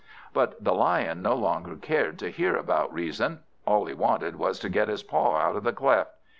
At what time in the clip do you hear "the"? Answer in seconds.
0.63-0.73, 5.63-5.73